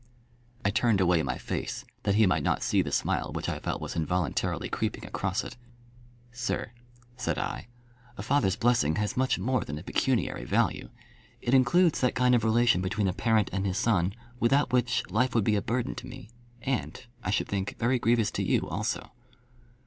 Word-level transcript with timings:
I 0.65 0.71
turned 0.71 0.99
away 0.99 1.21
my 1.21 1.37
face 1.37 1.85
that 2.05 2.15
he 2.15 2.25
might 2.25 2.41
not 2.41 2.63
see 2.63 2.81
the 2.81 2.91
smile 2.91 3.31
which 3.31 3.47
I 3.47 3.59
felt 3.59 3.79
was 3.79 3.95
involuntarily 3.95 4.67
creeping 4.67 5.05
across 5.05 5.43
it. 5.43 5.57
"Sir," 6.31 6.71
said 7.17 7.37
I, 7.37 7.67
"a 8.17 8.23
father's 8.23 8.55
blessing 8.55 8.95
has 8.95 9.15
much 9.15 9.37
more 9.37 9.63
than 9.63 9.77
a 9.77 9.83
pecuniary 9.83 10.43
value. 10.43 10.89
It 11.39 11.53
includes 11.53 12.01
that 12.01 12.15
kind 12.15 12.33
of 12.33 12.43
relation 12.43 12.81
between 12.81 13.07
a 13.07 13.13
parent 13.13 13.51
and 13.53 13.67
his 13.67 13.77
son 13.77 14.15
without 14.39 14.73
which 14.73 15.03
life 15.11 15.35
would 15.35 15.43
be 15.43 15.55
a 15.55 15.61
burden 15.61 15.93
to 15.93 16.07
me, 16.07 16.29
and, 16.63 17.05
I 17.23 17.29
should 17.29 17.47
think, 17.47 17.77
very 17.77 17.99
grievous 17.99 18.31
to 18.31 18.43
you 18.43 18.67
also." 18.67 19.11